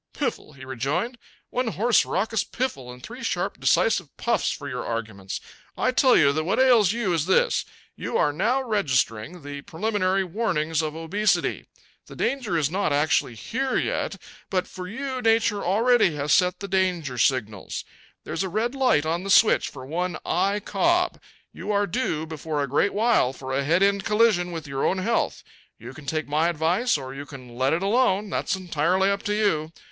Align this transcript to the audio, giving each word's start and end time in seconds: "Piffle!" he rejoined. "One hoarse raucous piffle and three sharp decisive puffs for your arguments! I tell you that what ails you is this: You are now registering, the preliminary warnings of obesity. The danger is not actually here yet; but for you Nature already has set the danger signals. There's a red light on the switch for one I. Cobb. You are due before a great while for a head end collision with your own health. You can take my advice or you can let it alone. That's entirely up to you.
"Piffle!" 0.15 0.53
he 0.53 0.65
rejoined. 0.65 1.19
"One 1.51 1.67
hoarse 1.67 2.05
raucous 2.07 2.43
piffle 2.43 2.91
and 2.91 3.03
three 3.03 3.21
sharp 3.23 3.59
decisive 3.59 4.17
puffs 4.17 4.49
for 4.51 4.67
your 4.67 4.83
arguments! 4.83 5.39
I 5.77 5.91
tell 5.91 6.17
you 6.17 6.31
that 6.33 6.43
what 6.43 6.57
ails 6.59 6.91
you 6.91 7.13
is 7.13 7.27
this: 7.27 7.65
You 7.95 8.17
are 8.17 8.33
now 8.33 8.63
registering, 8.63 9.43
the 9.43 9.61
preliminary 9.61 10.23
warnings 10.23 10.81
of 10.81 10.95
obesity. 10.95 11.67
The 12.07 12.15
danger 12.15 12.57
is 12.57 12.71
not 12.71 12.91
actually 12.91 13.35
here 13.35 13.77
yet; 13.77 14.15
but 14.49 14.65
for 14.67 14.87
you 14.87 15.21
Nature 15.21 15.63
already 15.63 16.15
has 16.15 16.33
set 16.33 16.61
the 16.61 16.67
danger 16.67 17.19
signals. 17.19 17.83
There's 18.23 18.41
a 18.41 18.49
red 18.49 18.73
light 18.73 19.05
on 19.05 19.23
the 19.23 19.29
switch 19.29 19.69
for 19.69 19.85
one 19.85 20.17
I. 20.25 20.61
Cobb. 20.61 21.21
You 21.53 21.71
are 21.71 21.85
due 21.85 22.25
before 22.25 22.63
a 22.63 22.67
great 22.67 22.95
while 22.95 23.33
for 23.33 23.53
a 23.53 23.63
head 23.63 23.83
end 23.83 24.03
collision 24.03 24.51
with 24.51 24.65
your 24.65 24.83
own 24.83 24.97
health. 24.97 25.43
You 25.77 25.93
can 25.93 26.07
take 26.07 26.27
my 26.27 26.49
advice 26.49 26.97
or 26.97 27.13
you 27.13 27.27
can 27.27 27.55
let 27.55 27.71
it 27.71 27.83
alone. 27.83 28.31
That's 28.31 28.55
entirely 28.55 29.11
up 29.11 29.21
to 29.25 29.35
you. 29.35 29.71